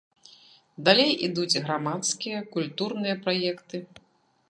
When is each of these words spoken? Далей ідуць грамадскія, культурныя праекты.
Далей 0.87 1.11
ідуць 1.27 1.61
грамадскія, 1.67 2.43
культурныя 2.57 3.15
праекты. 3.29 3.77